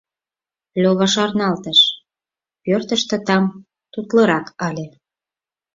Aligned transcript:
Лёва 0.81 1.07
шарналтыш: 1.13 1.79
пӧртыштӧ 2.63 3.17
там 3.27 3.43
тутлырак 3.91 4.47
ыле. 4.69 4.85